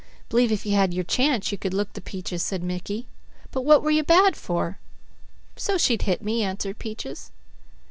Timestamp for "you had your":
0.65-1.03